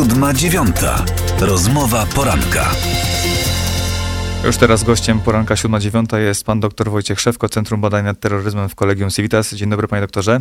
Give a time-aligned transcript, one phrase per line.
[0.00, 1.04] siódma dziewiąta.
[1.40, 2.70] Rozmowa poranka.
[4.44, 8.74] Już teraz gościem poranka 7.9 jest pan dr Wojciech Szewko, Centrum Badań nad Terroryzmem w
[8.74, 9.54] Kolegium Civitas.
[9.54, 10.40] Dzień dobry panie doktorze.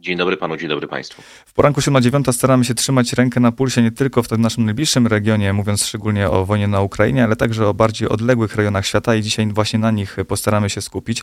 [0.00, 1.22] Dzień dobry panu, dzień dobry państwu.
[1.46, 5.06] W poranku 7.9 staramy się trzymać rękę na pulsie nie tylko w tym naszym najbliższym
[5.06, 9.22] regionie, mówiąc szczególnie o wojnie na Ukrainie, ale także o bardziej odległych rejonach świata i
[9.22, 11.22] dzisiaj właśnie na nich postaramy się skupić.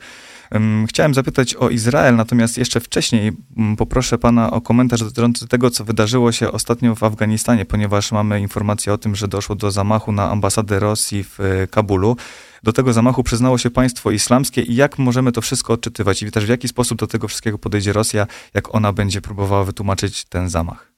[0.88, 3.32] Chciałem zapytać o Izrael, natomiast jeszcze wcześniej
[3.78, 8.94] poproszę pana o komentarz dotyczący tego, co wydarzyło się ostatnio w Afganistanie, ponieważ mamy informację
[8.94, 12.18] o tym, że doszło do zamachu na ambasadę Rosji w e, Kabulu.
[12.66, 16.46] Do tego zamachu przyznało się państwo islamskie i jak możemy to wszystko odczytywać i też
[16.46, 20.95] w jaki sposób do tego wszystkiego podejdzie Rosja, jak ona będzie próbowała wytłumaczyć ten zamach?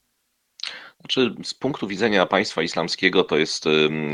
[0.99, 3.65] Znaczy, z punktu widzenia państwa islamskiego to jest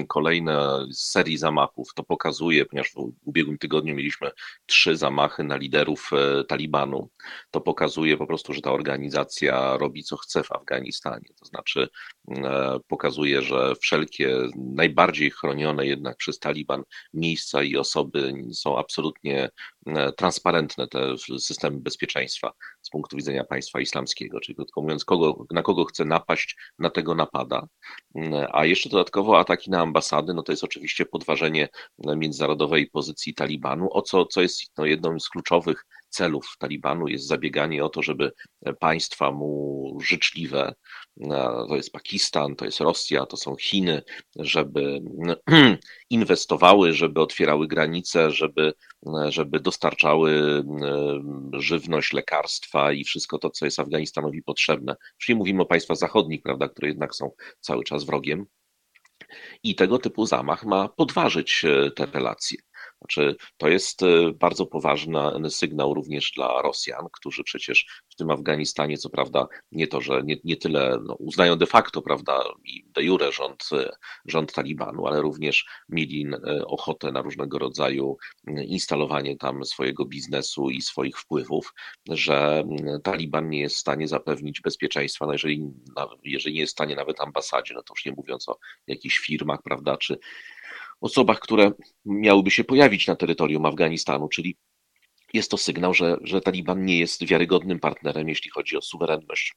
[0.08, 1.94] kolejna z serii zamachów.
[1.94, 4.32] To pokazuje, ponieważ w ubiegłym tygodniu mieliśmy
[4.66, 7.10] trzy zamachy na liderów e, Talibanu.
[7.52, 11.30] To pokazuje po prostu, że ta organizacja robi co chce w Afganistanie.
[11.40, 11.88] To znaczy,
[12.30, 19.50] e, pokazuje, że wszelkie najbardziej chronione jednak przez Taliban miejsca i osoby są absolutnie
[20.18, 24.40] transparentne, te systemy bezpieczeństwa z punktu widzenia państwa islamskiego.
[24.40, 27.68] Czyli krótko mówiąc, kogo, na kogo chce napaść, na tego napada.
[28.52, 31.70] A jeszcze dodatkowo ataki na ambasady, no to jest oczywiście podważenie
[32.18, 37.86] międzynarodowej pozycji Talibanu, o co, co jest no, jedną z kluczowych celów Talibanu jest zabieganie
[37.86, 38.32] o to, żeby
[38.80, 40.74] państwa mu życzliwe,
[41.68, 44.02] to jest Pakistan, to jest Rosja, to są Chiny,
[44.36, 45.02] żeby
[46.10, 48.74] inwestowały, żeby otwierały granice, żeby,
[49.30, 50.64] żeby dostarczały
[51.54, 54.96] żywność, lekarstwa i wszystko to, co jest Afganistanowi potrzebne.
[55.20, 58.46] Już nie mówimy o państwach zachodnich, prawda, które jednak są cały czas wrogiem.
[59.64, 62.58] I tego typu zamach ma podważyć e, te relacje.
[63.04, 68.98] Znaczy, to jest e, bardzo poważny sygnał również dla Rosjan, którzy przecież w tym Afganistanie,
[68.98, 73.04] co prawda, nie to, że nie, nie tyle no, uznają de facto, prawda, i de
[73.04, 73.90] jure rząd, e,
[74.26, 80.82] rząd Talibanu, ale również mieli e, ochotę na różnego rodzaju instalowanie tam swojego biznesu i
[80.82, 81.74] swoich wpływów,
[82.10, 82.64] że
[83.04, 85.72] Taliban nie jest w stanie zapewnić bezpieczeństwa, no jeżeli,
[86.24, 89.62] jeżeli nie jest w stanie nawet ambasadzie, no to już nie mówiąc o jakichś firmach,
[89.64, 90.18] prawda, czy
[91.04, 91.72] osobach, które
[92.06, 94.58] miałyby się pojawić na terytorium Afganistanu, czyli
[95.34, 99.56] jest to sygnał, że, że Taliban nie jest wiarygodnym partnerem, jeśli chodzi o suwerenność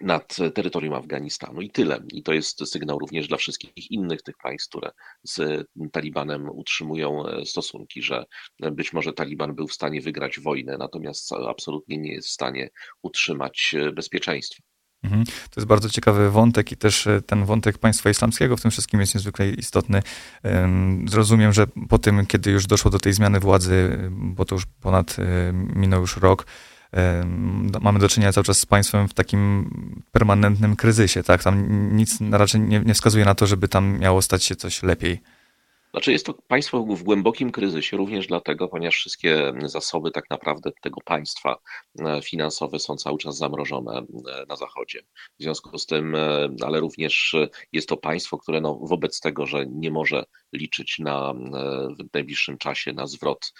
[0.00, 2.02] nad terytorium Afganistanu i tyle.
[2.12, 4.90] I to jest sygnał również dla wszystkich innych tych państw, które
[5.22, 8.24] z Talibanem utrzymują e, stosunki, że
[8.60, 12.70] być może Taliban był w stanie wygrać wojnę, natomiast absolutnie nie jest w stanie
[13.02, 14.71] utrzymać e, bezpieczeństwa.
[15.04, 15.24] Mhm.
[15.24, 19.00] To jest bardzo ciekawy wątek i też e, ten wątek państwa islamskiego w tym wszystkim
[19.00, 20.02] jest niezwykle istotny.
[21.06, 25.16] Zrozumiem, że po tym, kiedy już doszło do tej zmiany władzy, bo to już ponad
[25.18, 26.46] e, minął już rok,
[27.80, 29.70] mamy do czynienia cały czas z państwem w takim
[30.12, 31.42] permanentnym kryzysie, tak?
[31.42, 35.20] Tam nic raczej nie, nie wskazuje na to, żeby tam miało stać się coś lepiej.
[35.92, 41.00] Znaczy jest to państwo w głębokim kryzysie, również dlatego, ponieważ wszystkie zasoby tak naprawdę tego
[41.04, 41.56] państwa
[42.00, 45.02] e, finansowe są cały czas zamrożone e, na Zachodzie.
[45.38, 47.36] W związku z tym, e, ale również
[47.72, 51.34] jest to państwo, które no, wobec tego, że nie może liczyć na,
[51.98, 53.52] w najbliższym czasie na zwrot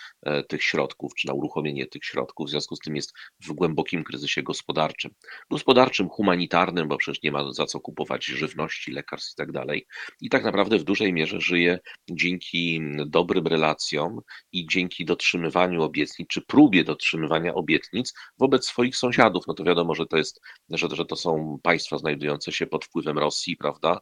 [0.49, 4.43] tych środków, czy na uruchomienie tych środków, w związku z tym jest w głębokim kryzysie
[4.43, 5.11] gospodarczym.
[5.51, 9.87] Gospodarczym, humanitarnym, bo przecież nie ma za co kupować żywności, lekarstw i tak dalej.
[10.21, 11.79] I tak naprawdę w dużej mierze żyje
[12.11, 14.21] dzięki dobrym relacjom
[14.53, 19.45] i dzięki dotrzymywaniu obietnic, czy próbie dotrzymywania obietnic wobec swoich sąsiadów.
[19.47, 23.19] No to wiadomo, że to jest, że, że to są państwa znajdujące się pod wpływem
[23.19, 24.01] Rosji, prawda?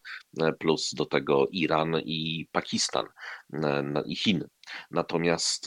[0.59, 2.80] Plus do tego Iran i Pakistan
[4.07, 4.49] i Chiny.
[4.91, 5.67] Natomiast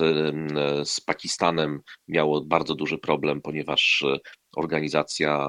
[0.84, 4.06] z Pakistanem miało bardzo duży problem, ponieważ
[4.56, 5.48] organizacja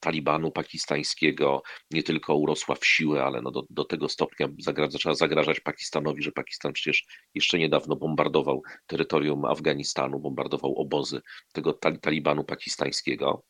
[0.00, 4.48] Talibanu pakistańskiego nie tylko urosła w siłę, ale no do, do tego stopnia
[4.90, 11.20] zaczęła zagrażać Pakistanowi, że Pakistan przecież jeszcze niedawno bombardował terytorium Afganistanu, bombardował obozy
[11.52, 13.42] tego Talibanu pakistańskiego.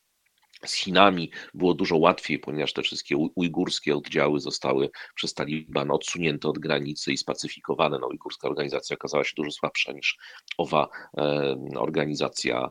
[0.65, 6.59] Z Chinami było dużo łatwiej, ponieważ te wszystkie ujgurskie oddziały zostały przez Taliban odsunięte od
[6.59, 7.99] granicy i spacyfikowane.
[7.99, 10.17] No, ujgurska organizacja okazała się dużo słabsza niż
[10.57, 12.69] owa e, organizacja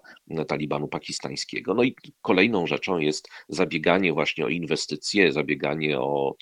[0.49, 1.75] Talibanu pakistańskiego.
[1.75, 6.35] No i kolejną rzeczą jest zabieganie właśnie o inwestycje, zabieganie o,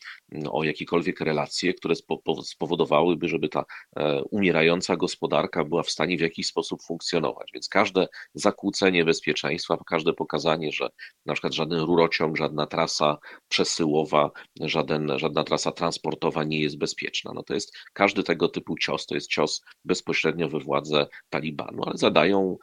[0.50, 1.94] o jakiekolwiek relacje, które
[2.42, 3.64] spowodowałyby, żeby ta
[3.96, 7.50] e, umierająca gospodarka była w stanie w jakiś sposób funkcjonować.
[7.54, 10.88] Więc każde zakłócenie bezpieczeństwa, każde pokazanie, że
[11.26, 13.18] na przykład żaden rurociąg, żadna trasa
[13.48, 14.30] przesyłowa,
[14.60, 17.32] żaden, żadna trasa transportowa nie jest bezpieczna.
[17.34, 21.96] No to jest każdy tego typu cios, to jest cios bezpośrednio we władzę Talibanu, ale
[21.96, 22.56] zadają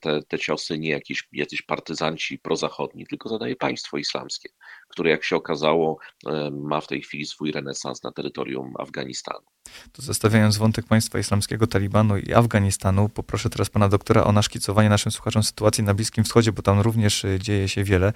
[0.00, 4.48] te, te ciosy nie jakieś, jacyś partyzanci prozachodni, tylko zadaje państwo islamskie,
[4.98, 5.98] które jak się okazało
[6.52, 9.46] ma w tej chwili swój renesans na terytorium Afganistanu.
[9.92, 15.12] To zostawiając wątek państwa islamskiego, Talibanu i Afganistanu, poproszę teraz pana doktora o naszkicowanie naszym
[15.12, 18.12] słuchaczom sytuacji na Bliskim Wschodzie, bo tam również dzieje się wiele.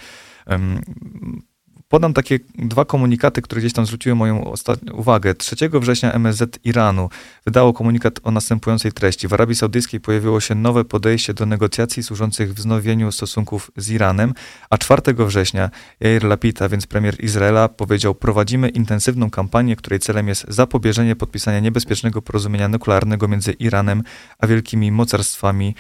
[1.93, 4.55] Podam takie dwa komunikaty, które gdzieś tam zwróciły moją
[4.93, 5.35] uwagę.
[5.35, 7.09] 3 września MSZ Iranu
[7.47, 9.29] wydało komunikat o następującej treści.
[9.29, 14.35] W Arabii Saudyjskiej pojawiło się nowe podejście do negocjacji służących wznowieniu stosunków z Iranem,
[14.71, 20.29] a 4 września Jair Lapid, a więc premier Izraela, powiedział: Prowadzimy intensywną kampanię, której celem
[20.29, 24.03] jest zapobieżenie podpisania niebezpiecznego porozumienia nuklearnego między Iranem
[24.39, 25.75] a wielkimi mocarstwami.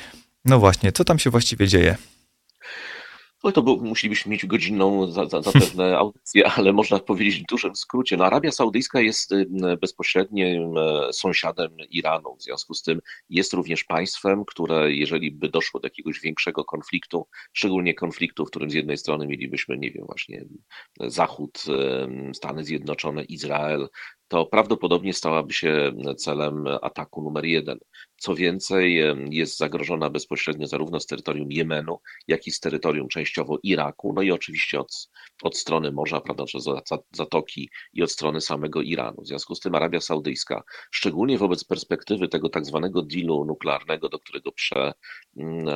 [0.44, 1.96] No właśnie, co tam się właściwie dzieje?
[3.44, 8.16] No to musielibyśmy mieć godzinną za, za, zapewne audycję, ale można powiedzieć w dużym skrócie.
[8.16, 9.46] No, Arabia Saudyjska jest y,
[9.80, 13.00] bezpośrednim e, sąsiadem Iranu, w związku z tym
[13.30, 18.70] jest również państwem, które jeżeli by doszło do jakiegoś większego konfliktu, szczególnie konfliktu, w którym
[18.70, 20.44] z jednej strony mielibyśmy, nie wiem, właśnie
[21.00, 21.64] Zachód,
[22.32, 23.88] Stany Zjednoczone, Izrael,
[24.28, 27.78] to prawdopodobnie stałaby się celem ataku numer jeden.
[28.22, 31.98] Co więcej, jest zagrożona bezpośrednio zarówno z terytorium Jemenu,
[32.28, 35.10] jak i z terytorium częściowo Iraku, no i oczywiście od,
[35.42, 36.58] od strony morza, prawda, czy
[37.12, 39.22] zatoki i od strony samego Iranu.
[39.22, 44.18] W związku z tym Arabia Saudyjska, szczególnie wobec perspektywy tego tak zwanego dealu nuklearnego, do
[44.18, 44.92] którego prze
[45.36, 45.68] mm,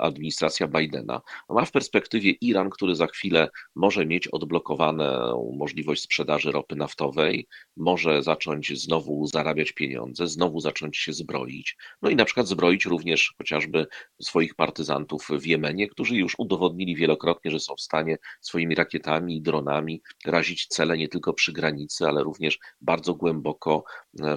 [0.00, 5.02] administracja Bidena, ma w perspektywie Iran, który za chwilę może mieć odblokowaną
[5.58, 12.16] możliwość sprzedaży ropy naftowej, może zacząć znowu zarabiać pieniądze, znowu zacząć się zbroić, no i
[12.16, 13.86] na przykład zbroić również chociażby
[14.22, 19.42] swoich partyzantów w Jemenie, którzy już udowodnili wielokrotnie, że są w stanie swoimi rakietami i
[19.42, 23.84] dronami razić cele nie tylko przy granicy, ale również bardzo głęboko,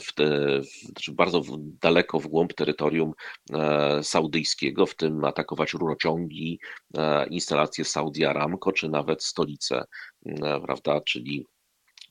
[0.02, 3.14] w te, w, znaczy bardzo daleko w głąb terytorium
[3.54, 6.60] e, saudyjskiego, w tym atakować rurociągi,
[6.98, 9.84] e, instalacje Saudi Aramco, czy nawet stolice,
[10.26, 11.46] e, prawda, czyli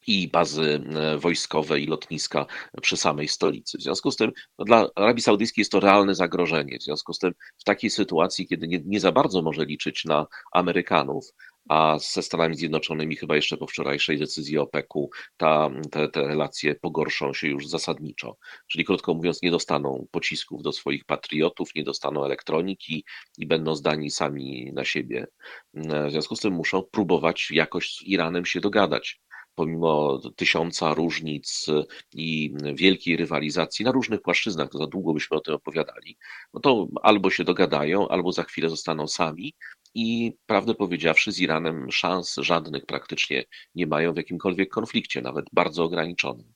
[0.06, 2.46] i bazy e, wojskowe i lotniska
[2.82, 3.78] przy samej stolicy.
[3.78, 6.78] W związku z tym no, dla Arabii Saudyjskiej jest to realne zagrożenie.
[6.78, 10.26] W związku z tym w takiej sytuacji, kiedy nie, nie za bardzo może liczyć na
[10.52, 11.24] Amerykanów,
[11.68, 17.34] a ze Stanami Zjednoczonymi chyba jeszcze po wczorajszej decyzji OPEC-u ta, te, te relacje pogorszą
[17.34, 18.36] się już zasadniczo.
[18.66, 23.04] Czyli krótko mówiąc, nie dostaną pocisków do swoich patriotów, nie dostaną elektroniki
[23.38, 25.26] i będą zdani sami na siebie.
[25.74, 29.20] W związku z tym muszą próbować jakoś z Iranem się dogadać
[29.54, 31.66] pomimo tysiąca różnic
[32.14, 36.16] i wielkiej rywalizacji na różnych płaszczyznach, to za długo byśmy o tym opowiadali,
[36.54, 39.54] no to albo się dogadają, albo za chwilę zostaną sami
[39.94, 45.84] i prawdę powiedziawszy z Iranem szans żadnych praktycznie nie mają w jakimkolwiek konflikcie, nawet bardzo
[45.84, 46.52] ograniczonym.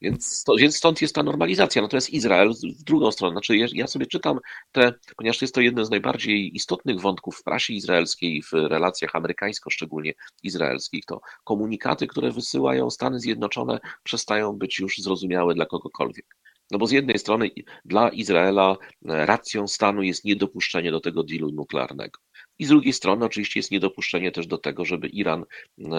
[0.00, 1.82] Więc, to, więc stąd jest ta normalizacja.
[1.82, 4.38] Natomiast Izrael w drugą stronę, znaczy ja, sobie czytam
[4.72, 9.70] te, ponieważ jest to jeden z najbardziej istotnych wątków w prasie izraelskiej, w relacjach amerykańsko
[9.70, 10.12] szczególnie
[10.42, 16.26] izraelskich, to komunikaty, które wysyłają Stany Zjednoczone przestają być już zrozumiałe dla kogokolwiek.
[16.70, 17.50] No bo z jednej strony
[17.84, 22.20] dla Izraela racją stanu jest niedopuszczenie do tego dealu nuklearnego.
[22.58, 25.44] I z drugiej strony oczywiście jest niedopuszczenie też do tego, żeby Iran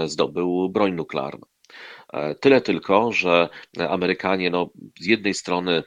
[0.06, 1.46] zdobył broń nuklearną.
[2.14, 3.50] E, tyle tylko, że
[3.90, 4.70] Amerykanie no,
[5.00, 5.84] z jednej strony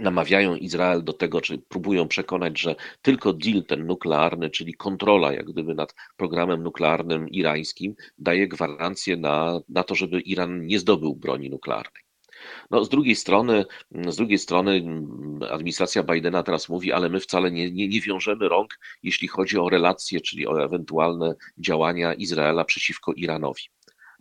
[0.00, 5.46] namawiają Izrael do tego, czy próbują przekonać, że tylko deal ten nuklearny, czyli kontrola jak
[5.46, 11.50] gdyby nad programem nuklearnym irańskim, daje gwarancję na, na to, żeby Iran nie zdobył broni
[11.50, 12.02] nuklearnej.
[12.70, 13.64] No, z drugiej strony,
[14.08, 14.84] z drugiej strony
[15.50, 19.68] administracja Bidena teraz mówi, ale my wcale nie, nie, nie wiążemy rąk, jeśli chodzi o
[19.68, 23.62] relacje, czyli o ewentualne działania Izraela przeciwko Iranowi.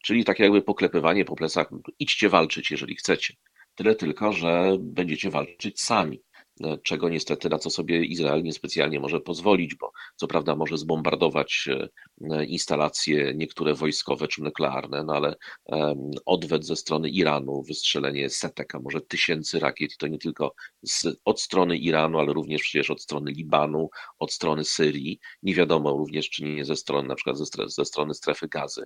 [0.04, 1.70] Czyli tak jakby poklepywanie po plecach,
[2.00, 3.34] idźcie walczyć, jeżeli chcecie.
[3.76, 6.24] Tyle tylko, że będziecie walczyć sami.
[6.62, 11.70] E, czego niestety na co sobie Izrael niespecjalnie może pozwolić, bo co prawda może zbombardować
[11.70, 15.36] e, instalacje niektóre wojskowe czy nuklearne, no ale
[16.26, 21.20] odwet ze strony Iranu, wystrzelenie setek, a może tysięcy rakiet i to nie tylko z,
[21.26, 26.30] od strony Iranu, ale również przecież od strony Libanu, od strony Syrii, nie wiadomo również
[26.30, 28.84] czy nie ze strony na przykład ze, ze strony strefy gazy,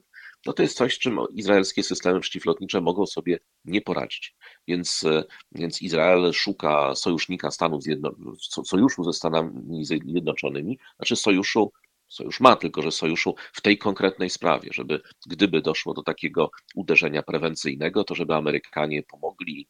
[0.48, 4.36] no to jest coś, z czym izraelskie systemy przeciwlotnicze mogą sobie nie poradzić.
[4.68, 11.72] Więc, e, więc Izrael szuka sojusznika Stanów Zjednoczonych, sojuszu ze Stanami Zjednoczonymi, znaczy sojuszu
[12.10, 17.24] Sojusz ma, tylko że sojuszu w tej konkretnej sprawie, żeby gdyby doszło do takiego uderzenia
[17.24, 19.68] prewencyjnego, to żeby Amerykanie pomogli,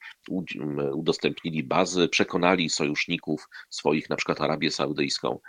[0.93, 5.39] udostępnili bazy, przekonali sojuszników swoich, na przykład Arabię Saudyjską,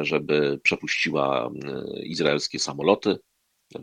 [0.00, 1.50] żeby przepuściła
[2.02, 3.18] izraelskie samoloty,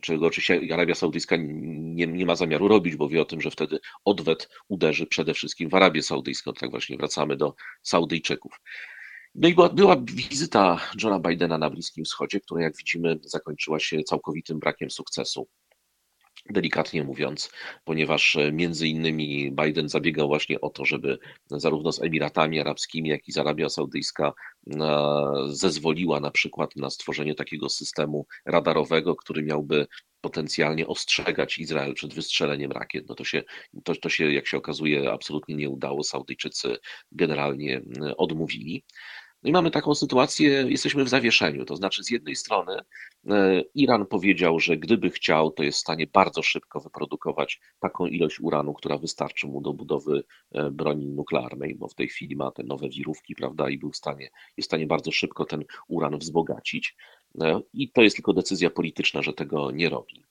[0.02, 3.80] czego oczywiście Arabia Saudyjska nie, nie, ma zamiaru robić, bo wie o tym, że wtedy
[4.06, 6.54] odwet uderzy przede wszystkim w Arabię Saudyjską.
[6.54, 8.60] Tak właśnie wracamy do Saudyjczyków.
[9.36, 14.04] No i była, była wizyta Johna Bidena na Bliskim Wschodzie, która jak widzimy zakończyła się
[14.04, 15.48] całkowitym brakiem sukcesu.
[16.50, 17.52] Delikatnie mówiąc,
[17.84, 23.28] ponieważ e, między innymi Biden zabiegał właśnie o to, żeby zarówno z Emiratami Arabskimi, jak
[23.28, 24.34] i z Arabia Saudyjska
[25.48, 29.88] zezwoliła na przykład na stworzenie takiego systemu radarowego, który miałby
[30.22, 33.10] potencjalnie ostrzegać Izrael przed wystrzeleniem rakiet.
[33.10, 33.44] No to się,
[33.84, 36.04] to, to się, jak się okazuje, absolutnie nie udało.
[36.04, 36.78] Saudyjczycy
[37.12, 37.82] generalnie
[38.18, 38.84] odmówili.
[39.46, 41.66] No i mamy taką sytuację, jesteśmy w zawieszeniu.
[41.66, 42.80] To znaczy, z jednej strony
[43.30, 48.40] e, Iran powiedział, że gdyby chciał, to jest w stanie bardzo szybko wyprodukować taką ilość
[48.40, 52.64] uranu, która wystarczy mu do budowy e, broni nuklearnej, bo w tej chwili ma te
[52.64, 56.96] nowe wirówki, prawda, i był w stanie, jest w stanie bardzo szybko ten uran wzbogacić.
[57.42, 60.25] E, I to jest tylko decyzja polityczna, że tego nie robi.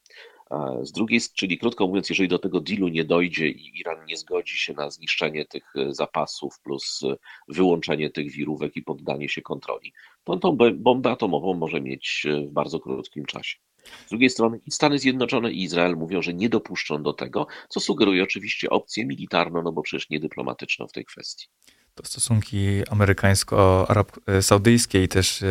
[0.83, 4.59] Z drugiej, czyli krótko mówiąc, jeżeli do tego dealu nie dojdzie i Iran nie zgodzi
[4.59, 7.17] się na zniszczenie tych e, zapasów plus e,
[7.49, 9.93] wyłączenie tych wirówek i poddanie się kontroli,
[10.25, 13.59] to tą bombę atomową może mieć e, w bardzo krótkim czasie.
[14.07, 18.23] Z drugiej strony Stany Zjednoczone i Izrael mówią, że nie dopuszczą do tego, co sugeruje
[18.23, 21.47] oczywiście opcję militarną, no bo przecież nie dyplomatyczną w tej kwestii
[21.95, 25.45] to stosunki amerykańsko-saudyjskie i też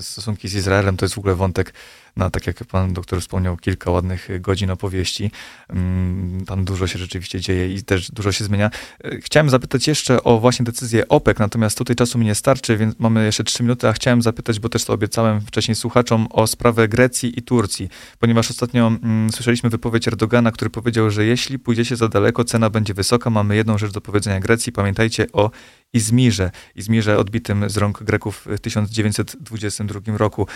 [0.00, 1.74] stosunki z Izraelem to jest w ogóle wątek
[2.16, 5.30] na, tak jak pan doktor wspomniał, kilka ładnych godzin opowieści.
[5.68, 8.70] Mm, tam dużo się rzeczywiście dzieje i też dużo się zmienia.
[9.04, 12.94] E, chciałem zapytać jeszcze o właśnie decyzję OPEC, natomiast tutaj czasu mi nie starczy, więc
[12.98, 16.88] mamy jeszcze trzy minuty, a chciałem zapytać, bo też to obiecałem wcześniej słuchaczom, o sprawę
[16.88, 17.88] Grecji i Turcji,
[18.18, 22.94] ponieważ ostatnio mm, słyszeliśmy wypowiedź Erdogana, który powiedział, że jeśli pójdziecie za daleko, cena będzie
[22.94, 23.30] wysoka.
[23.30, 24.72] Mamy jedną rzecz do powiedzenia Grecji.
[24.72, 25.50] Pamiętajcie o
[25.92, 26.50] Izmirze.
[26.74, 30.46] Izmirze odbitym z rąk Greków w 1922 roku.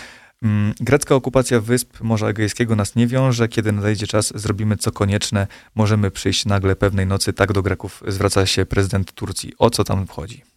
[0.43, 3.47] Mm, grecka okupacja wysp Morza Egejskiego nas nie wiąże.
[3.47, 5.47] Kiedy nadejdzie czas, zrobimy co konieczne.
[5.75, 7.33] Możemy przyjść nagle pewnej nocy.
[7.33, 9.53] Tak do Greków zwraca się prezydent Turcji.
[9.57, 10.56] O co tam wchodzi?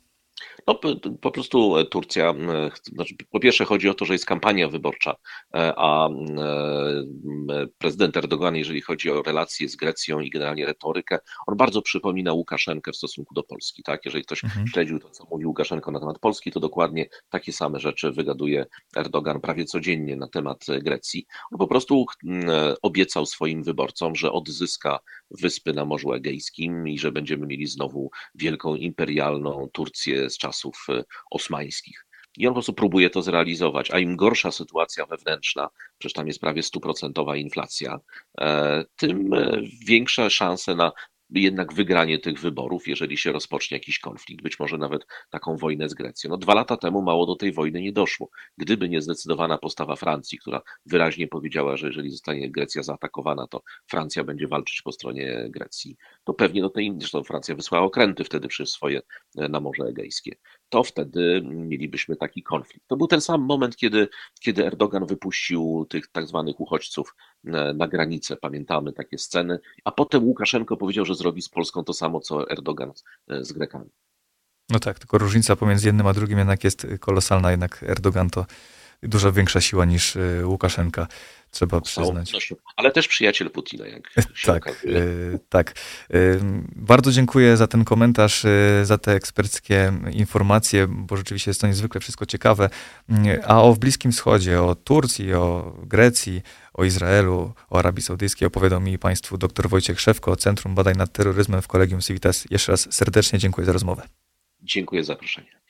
[0.67, 0.81] No,
[1.21, 2.35] po prostu e, Turcja,
[2.93, 5.17] znaczy, po pierwsze chodzi o to, że jest kampania wyborcza,
[5.55, 6.09] e, a
[7.79, 12.93] prezydent Erdogan, jeżeli chodzi o relacje z Grecją i generalnie retorykę, on bardzo przypomina Łukaszenkę
[12.93, 13.83] w stosunku do Polski.
[13.83, 14.05] Tak?
[14.05, 14.67] Jeżeli ktoś mhm.
[14.67, 19.41] śledził to, co mówił Łukaszenko na temat Polski, to dokładnie takie same rzeczy wygaduje Erdogan
[19.41, 21.27] prawie codziennie na temat Grecji.
[21.53, 22.07] On po prostu
[22.83, 24.99] obiecał swoim wyborcom, że odzyska
[25.31, 31.05] wyspy na Morzu Egejskim i że będziemy mieli znowu wielką imperialną Turcję z czasów e,
[31.31, 32.07] osmańskich.
[32.37, 36.41] I on po prostu próbuje to zrealizować, a im gorsza sytuacja wewnętrzna, przecież tam jest
[36.41, 37.99] prawie stuprocentowa inflacja,
[38.41, 40.93] e, tym e, większe szanse na
[41.35, 45.95] jednak wygranie tych wyborów, jeżeli się rozpocznie jakiś konflikt, być może nawet taką wojnę z
[45.95, 46.31] Grecją.
[46.31, 48.31] No dwa lata temu mało do tej wojny nie doszło.
[48.59, 54.25] Gdyby nie zdecydowana postawa Francji, która wyraźnie powiedziała, że jeżeli zostanie Grecja zaatakowana, to Francja
[54.25, 58.71] będzie walczyć po stronie Grecji, to pewnie do tej, zresztą Francja wysłała okręty wtedy przez
[58.71, 59.01] swoje
[59.37, 60.37] e, na Morze Egejskie,
[60.69, 62.87] to wtedy mielibyśmy taki konflikt.
[62.89, 64.09] To był ten sam moment, kiedy,
[64.41, 70.25] kiedy Erdogan wypuścił tych tak zwanych uchodźców na, na granicę, pamiętamy takie sceny, a potem
[70.25, 73.05] Łukaszenko powiedział, że zrobi z Polską to samo, co Erdogan z,
[73.47, 73.91] z Grekami.
[74.71, 78.47] No tak, tylko różnica pomiędzy jednym a drugim jednak jest kolosalna, jednak Erdogan to
[79.03, 81.07] dużo większa siła niż y, Łukaszenka,
[81.51, 82.53] trzeba przyznać.
[82.77, 84.85] Ale też przyjaciel Putina, jak się tak.
[84.85, 85.75] Y, tak.
[86.77, 88.43] Bardzo dziękuję za ten komentarz,
[88.83, 92.71] za te eksperckie informacje, bo rzeczywiście jest to niezwykle wszystko ciekawe.
[93.47, 96.43] A o Bliskim Wschodzie, o Turcji, o Grecji,
[96.75, 101.63] o Izraelu, o Arabii Saudyjskiej opowiadał mi Państwu dr Wojciech Szewko, Centrum Badań nad Terroryzmem
[101.63, 102.47] w Kolegium Civitas.
[102.51, 104.03] Jeszcze raz serdecznie dziękuję za rozmowę.
[104.63, 105.61] Dziękuję za zaproszenie.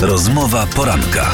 [0.00, 1.30] Rozmowa poranka.